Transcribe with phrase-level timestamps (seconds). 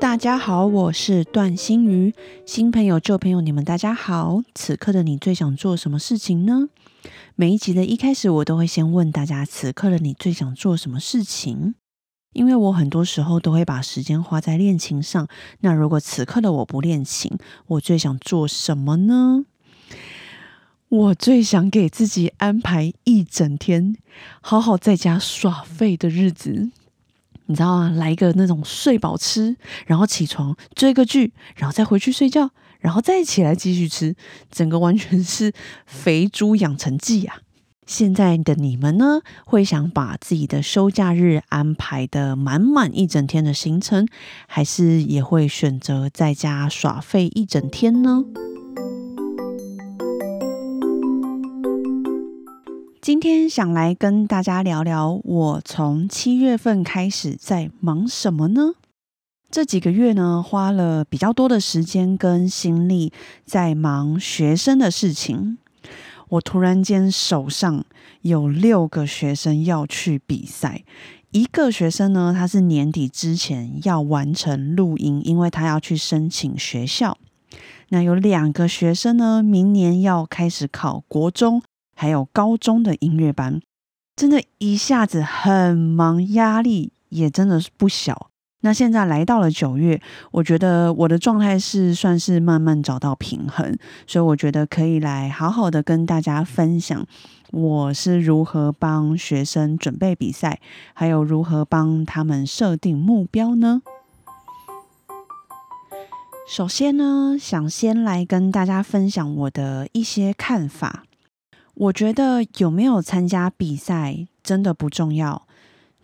[0.00, 2.14] 大家好，我是段心瑜。
[2.46, 4.42] 新朋友、旧朋友，你们大家好。
[4.54, 6.68] 此刻的你最想做什么事情呢？
[7.34, 11.74] 每一集的一开始，我都会先问大家：此刻的你最想做什么事情？
[12.32, 15.28] 因为我很多时候都会把时间花在练琴上。
[15.60, 17.30] 那如果此刻的我不练琴，
[17.66, 19.44] 我最想做什么呢？
[20.88, 23.96] 我最想给自己安排一整天，
[24.40, 26.70] 好好在家耍废的日子。
[27.48, 27.90] 你知道吗？
[27.96, 34.14] 来一个那种睡饱吃，然后起床追个剧，然后再回去睡觉，然后再起来继续吃，
[34.50, 35.52] 整个完全是
[35.86, 37.38] 肥猪养成记啊！
[37.86, 44.06] 现在的你们呢，会想把自己的休假日安排的满满一整天的行程，
[44.46, 48.24] 还是也会选择在家耍废一整天呢？
[53.08, 58.74] 今天想来跟大家聊聊，我从七月份开始在忙什么呢？
[59.50, 63.10] 这几个月呢，花了比较多的时间跟心力
[63.46, 65.56] 在忙学生的事情。
[66.28, 67.82] 我突然间手上
[68.20, 70.84] 有六个学生要去比赛，
[71.30, 77.16] 一个学生呢，他是年底之前要完成录音，因为他要去申请学校。
[77.88, 81.62] 那有两个学生呢，明年要开始考国中。
[82.00, 83.60] 还有高中的音乐班，
[84.14, 88.30] 真的一下子很忙，压力也真的是不小。
[88.60, 97.04] 那现在来到了九月，我觉得我的状态是算是慢慢找到平衡，所以我觉得可以来好好的跟大家分享
[97.50, 100.60] 我是如何帮学生准备比赛，
[100.94, 103.82] 还有如何帮他们设定目标呢？
[106.48, 111.02] 首先呢，想先来跟大家分享我的一些看法。
[111.80, 115.46] 我觉得有没有参加比赛真的不重要，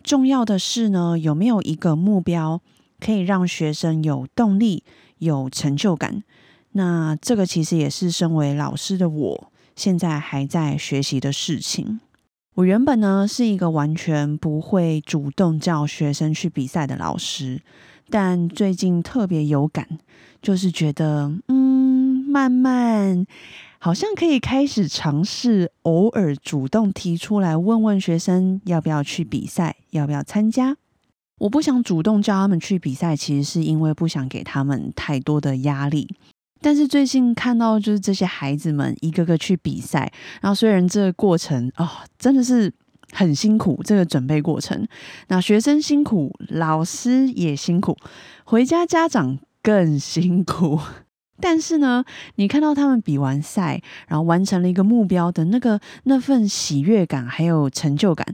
[0.01, 2.61] 重要的是呢，有没有一个目标
[3.01, 4.85] 可以让学生有动力、
[5.17, 6.23] 有成就感。
[6.71, 11.99] 那这个其实也是身为老师的我现在还在学习的事情。
[12.53, 17.61] 我原本呢是一个完全不会主动叫学生去比赛的老师，
[18.09, 19.85] 但最近特别有感，
[20.41, 23.25] 就是觉得嗯，慢慢。
[23.85, 30.75] 好像可以开始尝试偶尔主动提出来问问学生要不要去比赛，要不要参加。
[31.37, 36.07] 我不想主动叫他们去比赛，其实是因为不想给他们太多的压力。
[36.61, 42.73] 但是最近看到就是这些孩子们一个个去比赛，然后虽然这个过程哦真的是
[43.11, 44.87] 很辛苦，这个准备过程，
[45.27, 47.95] 那学生辛苦，老师也辛苦，
[48.45, 50.79] 回家家长更辛苦。
[51.41, 52.03] 但是呢，
[52.35, 58.25] 你看到他们比完赛，然后完成了一个目标的那个那份喜悦感，还有成就感，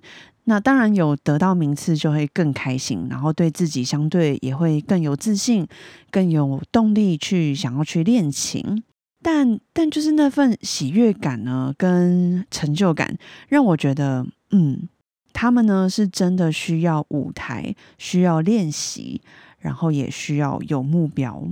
[0.43, 5.67] 那当然有得到名次就会更开心，然后对自己相对也会更有自信，
[6.11, 8.83] 更有动力去想要去练琴。
[9.23, 13.17] 但但就是那份喜悦感呢，跟成就感，
[13.49, 14.89] 让我觉得，嗯，
[15.31, 19.21] 他们呢是真的需要舞台，需要练习，
[19.59, 21.43] 然后也需要有目标。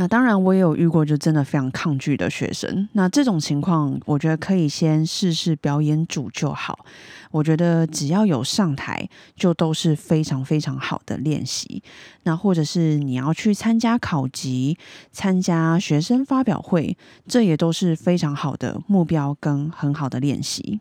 [0.00, 2.88] 那当然，我也有遇过就真的非常抗拒的学生。
[2.92, 6.86] 那这种情况，我觉得可以先试试表演组就好。
[7.32, 11.82] 我觉得只要有上台，就都是非常非常好的练习。
[12.22, 14.78] 那或者是你要去参加考级、
[15.10, 20.80] 参加学生发表会，这也都是非常好的目标跟很好的练习。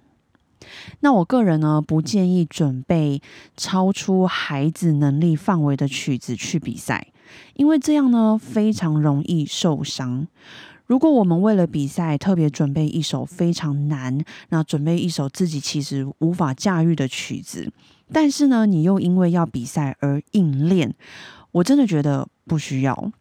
[0.99, 3.21] 那我个人呢，不建议准备
[3.55, 7.07] 超出孩子能力范围的曲子去比赛。
[7.55, 10.27] 因为这样呢，非常容易受伤。
[10.85, 17.69] 如果我们为了比赛特别准备一首非常难，那准备一首自己其实无法驾驭的曲子，
[18.13, 20.95] 但是呢，你又因为要比赛而硬练，
[21.51, 23.11] 我真的觉得不需要。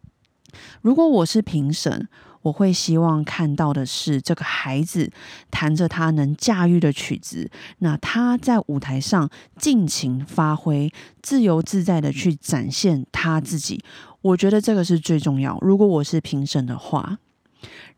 [0.81, 2.07] 如果我是评审，
[2.47, 5.11] 我会希望看到的是这个孩子
[5.51, 7.49] 弹着他能驾驭的曲子，
[7.79, 10.91] 那他在舞台上尽情发挥，
[11.21, 13.83] 自由自在的去展现他自己。
[14.21, 15.57] 我觉得这个是最重要。
[15.61, 17.17] 如果我是评审的话，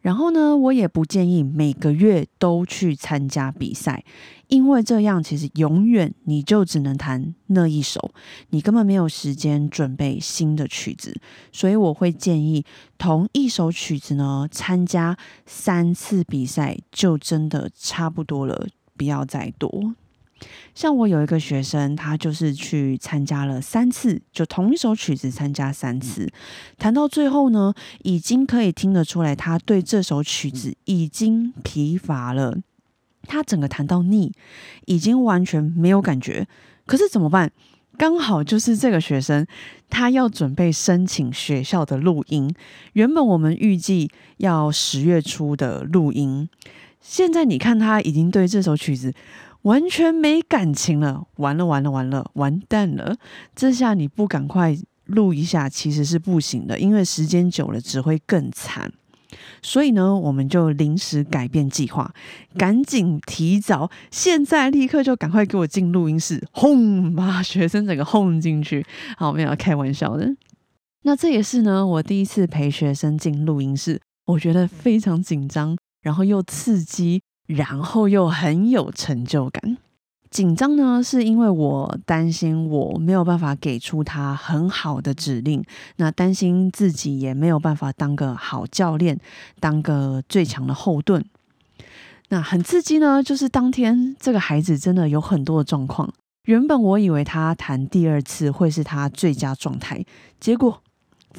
[0.02, 4.04] 然后呢，我也不建议每个月都去参加比赛，
[4.48, 8.12] 因为这样其实永远你就只能弹那一首，
[8.50, 11.20] 你根本没有时间准备新的曲子。
[11.52, 12.64] 所以我会建议
[12.98, 19.94] 同一首曲子呢，参加三次比赛就真的差不多了，不要再多。
[20.74, 26.32] 像我有一个学生，他就是去参加了三次，就同一首曲子参加三次，
[26.78, 32.58] 弹到最后呢，已经可以听得出来，他对这首曲子已经疲乏了，
[33.24, 34.32] 他整个弹到腻，
[34.86, 36.48] 已经完全没有感觉。
[36.86, 37.52] 可是怎么办？
[37.98, 39.46] 刚好就是这个学生，
[39.90, 42.54] 他要准备申请学校的录音，
[42.94, 46.48] 原本我们预计要十月初的录音，
[47.02, 49.14] 现在你看他已经对这首曲子。
[49.64, 53.16] 完全没感情了，完了完了完了，完蛋了！
[53.56, 58.92] 这下你不赶快录一下，其实是不行的，因为时间久了只会更惨。
[59.62, 62.12] 所以呢，我们就临时改变计划，
[62.58, 67.14] 赶紧提早，现在立刻就赶快给我进录音室，轰！
[67.14, 68.86] 把学生整个轰进去。
[69.18, 70.34] 好，没有开玩笑的。
[71.04, 77.22] 那这也是呢，我第一次陪学生进录音室，我觉得非常紧张，然后又刺激。
[77.50, 79.76] 然后又很有成就感，
[80.30, 85.64] 紧张呢，是因为我担心我没有办法给出他很好的指令，
[85.96, 89.20] 那担心自己也没有办法当个好教练，
[89.60, 91.26] 当个最强的后盾。
[92.28, 96.08] 那很刺激呢，就是当天这个孩子真的有很多的状况，
[96.44, 100.06] 原本我以为他弹第二次会是他最佳状态，
[100.40, 100.84] 结果。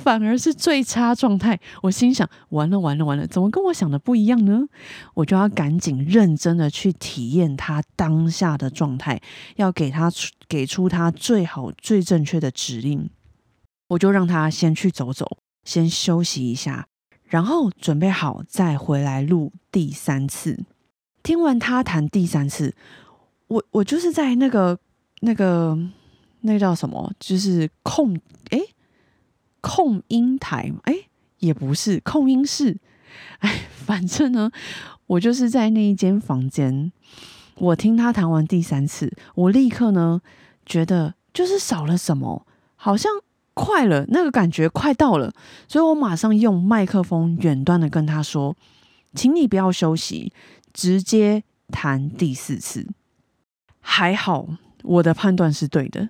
[0.03, 4.67] 反而是最差状态，我心想：完了完了完了，怎么跟我想的不一样呢？
[5.15, 9.21] 我就要赶紧认真的去体验他当下的状态，
[9.57, 13.11] 要给他出给出他最好最正确的指令。
[13.89, 16.87] 我就让他先去走走，先休息一下，
[17.25, 20.65] 然后准备好再回来录第三次。
[21.23, 22.75] 听完他弹第三次，
[23.49, 24.79] 我我就是在那个
[25.21, 25.79] 那个
[26.41, 28.15] 那个叫什么，就是控
[28.51, 28.59] 哎。
[29.61, 30.95] 控音台，哎，
[31.39, 32.79] 也不是控音室，
[33.39, 34.51] 哎，反正呢，
[35.07, 36.93] 我就是在那一间房间，
[37.57, 40.21] 我听他弹完第三次，我立刻呢
[40.65, 42.47] 觉得就是少了什么，
[42.77, 43.11] 好像
[43.55, 45.33] 快了，那个感觉快到了，
[45.69, 48.57] 所以我马上用麦克风远端的跟他说，
[49.15, 50.33] 请你不要休息，
[50.73, 52.87] 直接弹第四次。
[53.81, 54.47] 还好，
[54.83, 56.09] 我的判断是对的。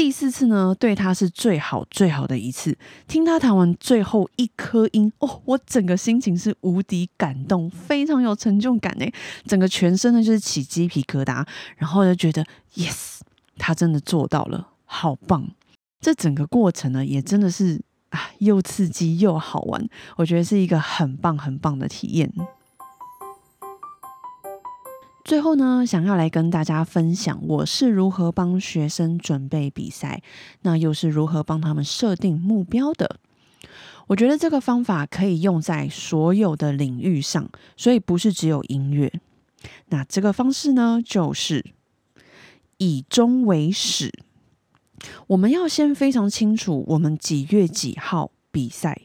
[0.00, 2.74] 第四次呢，对他是最好最好的一次。
[3.06, 9.12] 听他弹完最后一颗音，哦，我整个心情是无敌感动，非常有成就感诶，
[9.44, 12.42] 整个全身呢就是起鸡皮疙瘩，然后就觉得
[12.76, 13.18] yes，
[13.58, 15.46] 他真的做到了，好棒！
[16.00, 19.86] 这整个过程呢，也真的是啊，又刺激又好玩，
[20.16, 22.32] 我觉得是一个很棒很棒的体验。
[25.24, 30.22] 最后呢，想要来跟大家分享我是如何帮学生准备比赛，
[30.62, 33.20] 那又是如何帮他们设定目标的。
[34.08, 39.12] 我觉得这个方法可以用在所有的领域上，所以不是只有音乐。
[39.90, 41.64] 那这个方式呢，就是
[42.78, 44.12] 以终为始。
[45.28, 49.02] 我们要先非常清楚我们几月几号比赛，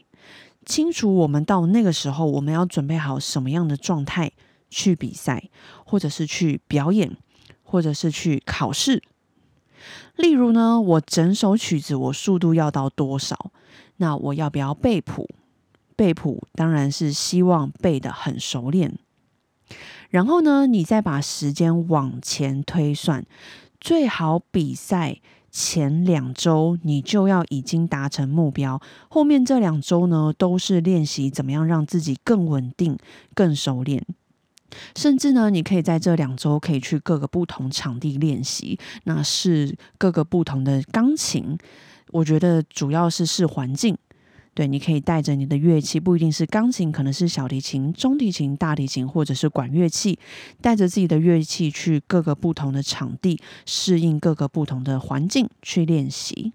[0.64, 4.32] 清楚我们到那个时候我们要准备好什么样的状态。
[4.76, 5.48] 去比赛，
[5.86, 7.16] 或者是去表演，
[7.62, 9.02] 或者是去考试。
[10.16, 13.50] 例如呢，我整首曲子我速度要到多少？
[13.96, 15.26] 那我要不要背谱？
[15.96, 18.98] 背谱当然是希望背的很熟练。
[20.10, 23.24] 然后呢，你再把时间往前推算，
[23.80, 28.78] 最好比赛前两周你就要已经达成目标，
[29.08, 32.98] 后面这两周呢都是练习怎么样让自己更稳定、
[33.34, 34.04] 更熟练。
[34.94, 41.56] 甚至呢，你可以在这两周可以去各个不同场地练习，那是各个不同的钢琴。
[42.12, 43.96] 我觉得主要是视环境，
[44.54, 50.18] 对，你可以带着你的乐器，不一定是钢琴，可能是小提琴、中提琴、大提琴，或者是管乐器，
[50.60, 56.52] 带着自己的乐器去各个不同的场地，适应各个不同的环境去练习。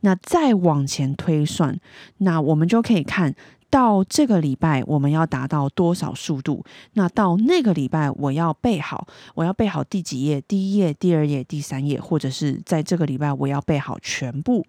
[0.00, 1.78] 那再往前推算，
[2.18, 3.34] 那我们就可以看。
[3.74, 6.64] 到这个礼拜我们要达到多少速度？
[6.92, 10.40] 那到那个礼拜我要背好，我要背好第几页？
[10.42, 14.64] 第一页、第二页、第三页，或者是在这个礼拜我要背好全部。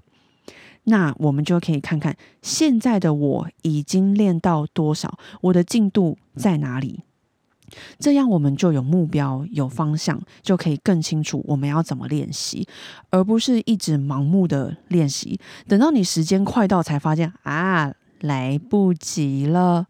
[0.85, 7.01] 那我们就可以看看现在的我已经练到多少，我的进度在哪里？
[7.99, 12.67] 这样我们就有目标、有方向，就可以更清楚我们要怎么练习，
[13.11, 15.39] 而不是一直盲目的练习。
[15.67, 17.93] 等到你时间快到才发现啊。
[18.21, 19.87] 来不及了，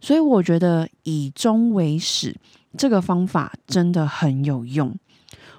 [0.00, 2.36] 所以我觉得以终为始
[2.76, 4.94] 这个方法真的很有用。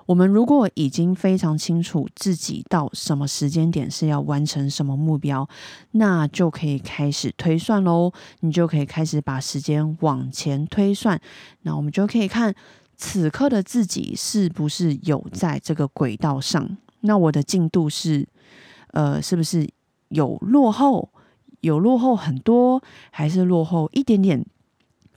[0.05, 5.49] 我们如果已经非常清楚自己到什么时间点是要完成什么目标，
[5.93, 8.11] 那就可以开始推算喽。
[8.41, 11.19] 你就可以开始把时间往前推算，
[11.63, 12.53] 那我们就可以看
[12.95, 16.77] 此刻的自己是不是有在这个轨道上。
[17.01, 18.27] 那我的进度是，
[18.91, 19.67] 呃，是不是
[20.09, 21.09] 有落后？
[21.65, 24.45] 有落后很多，还是落后一点点？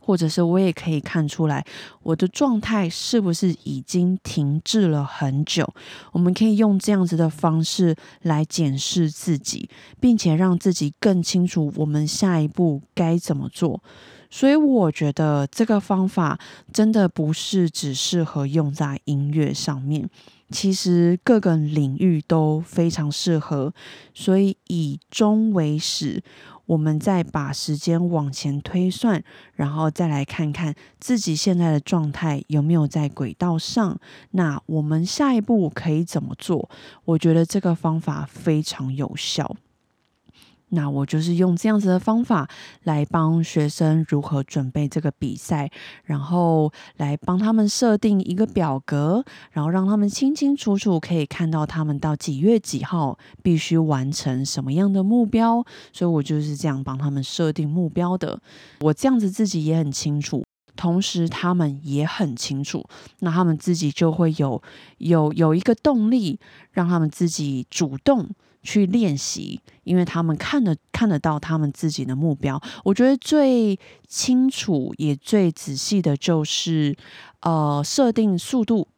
[0.01, 1.63] 或者是我也可以看出来，
[2.03, 5.69] 我的状态是不是已经停滞了很久？
[6.13, 9.69] 我们可以用这样子的方式来检视自己，
[10.01, 13.83] 并且让自己更清楚我们下一步该怎么做。
[14.31, 16.39] 所以我觉得这个方法
[16.73, 20.09] 真的不是只适合用在音乐上面，
[20.51, 23.73] 其实各个领域都非常适合。
[24.15, 26.23] 所以以终为始。
[26.67, 29.25] 我们再把时间往前推算，
[29.55, 33.99] 然后再来看看自己现在的状态有没有在轨道上。
[34.33, 36.69] 那我们下一步可以怎么做？
[37.07, 39.57] 我觉得这个方法非常有效。
[40.71, 42.49] 那我就是用这样子的方法
[42.85, 45.71] 来帮学生如何准备这个比赛，
[46.05, 55.65] 然后来帮他们设定一个表格，然后让他们清清楚楚可以看到他们到几月几号必须完成什么样的目标。
[55.93, 58.39] 所以我就是这样帮他们设定目标的。
[58.81, 60.45] 我这样子自己也很清楚，
[60.77, 62.85] 同时他们也很清楚，
[63.21, 64.63] 那他们自己就会有
[64.99, 66.39] 有有一个动力，
[66.73, 68.29] 让他们自己主动。
[68.63, 72.61] 去练习，因为他们看得看得到他们自己的目标。
[72.85, 76.97] 我觉得最清楚也最仔细的就是，
[77.41, 78.89] 呃，设定速度。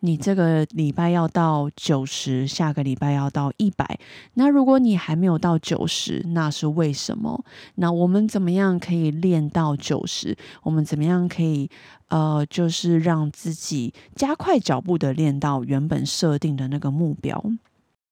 [0.00, 3.98] 你这个礼拜要到九十，下个礼拜要到一百。
[4.34, 7.44] 那如果你还没有到九十，那是为什么？
[7.74, 10.36] 那我们怎么样可以练到九十？
[10.62, 11.68] 我们怎么样可以
[12.10, 17.44] 呃，就是让自己加快脚步的练到原本设定的那个目标？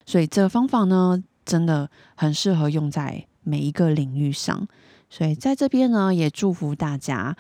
[0.07, 4.67] 所以这个方法呢，真的很适合用在每一个领域上。
[5.11, 7.37] 所以在这边呢，也祝福大家，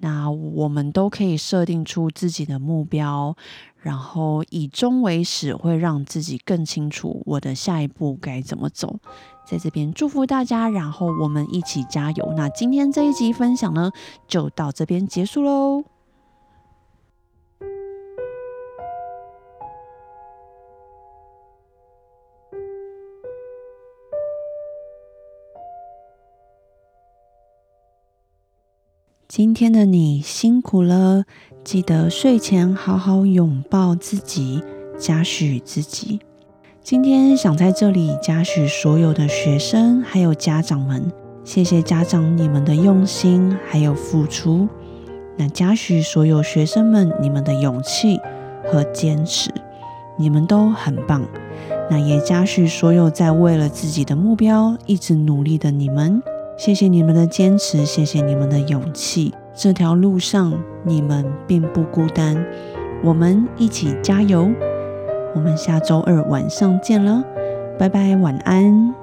[0.00, 3.36] 那我们都可以设定出自己的目标，
[3.78, 8.98] 然后以终为始，会让自己更清楚我的下一步该怎么走。
[9.46, 12.32] 在这边祝福大家，然后我们一起加油。
[12.36, 13.90] 那今天这一集分享呢，
[14.26, 15.91] 就到这边结束喽。
[29.34, 31.24] 今天的你辛苦了，
[31.64, 34.62] 记得睡前好好拥抱自己，
[34.98, 36.20] 嘉许自己。
[36.82, 41.10] 今天想在这里嘉许所有的学生还有家长们，
[41.44, 44.68] 谢谢家长你们的用心还有付出。
[45.38, 48.20] 那嘉许所有学生们你们的勇气
[48.70, 49.50] 和坚持，
[50.18, 51.26] 你们都很棒。
[51.90, 56.22] 那也嘉许所有在为了自己的目标一直努力的你们。
[56.64, 59.34] 谢谢你们的坚持，谢谢你们的勇气。
[59.52, 62.46] 这条路上你们并不孤单，
[63.02, 64.48] 我们一起加油。
[65.34, 67.24] 我们下周二晚上见了，
[67.80, 69.01] 拜拜，晚安。